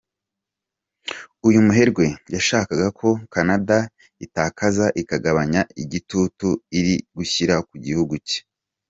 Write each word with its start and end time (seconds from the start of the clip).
Uyu 1.47 1.59
muherwe 1.65 2.05
yashakaga 2.33 2.87
ko 2.99 3.07
Canada 3.33 3.77
itakaza 4.25 4.85
ikagabanya 5.01 5.61
igitutu 5.83 6.47
iri 6.77 6.95
gushyira 7.17 7.55
ku 7.67 7.75
gihugu 7.85 8.15
cye. 8.27 8.39